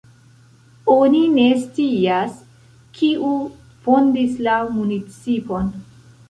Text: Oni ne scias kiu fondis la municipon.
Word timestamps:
Oni 0.93 1.19
ne 1.33 1.43
scias 1.65 2.39
kiu 3.01 3.29
fondis 3.89 4.35
la 4.49 4.57
municipon. 4.79 5.71